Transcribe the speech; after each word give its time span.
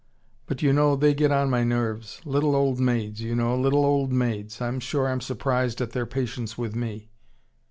"But 0.47 0.63
you 0.63 0.73
know, 0.73 0.95
they 0.95 1.13
get 1.13 1.31
on 1.31 1.51
my 1.51 1.63
nerves. 1.63 2.21
Little 2.25 2.55
old 2.55 2.79
maids, 2.79 3.21
you 3.21 3.35
know, 3.35 3.55
little 3.55 3.85
old 3.85 4.11
maids. 4.11 4.59
I'm 4.59 4.79
sure 4.79 5.07
I'm 5.07 5.21
surprised 5.21 5.79
at 5.79 5.91
their 5.91 6.07
patience 6.07 6.57
with 6.57 6.75
me. 6.75 7.11